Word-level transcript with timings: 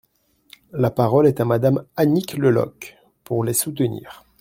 La 0.71 0.89
parole 0.89 1.27
est 1.27 1.41
à 1.41 1.45
Madame 1.45 1.85
Annick 1.95 2.35
Le 2.35 2.49
Loch, 2.49 2.97
pour 3.23 3.43
les 3.43 3.53
soutenir. 3.53 4.23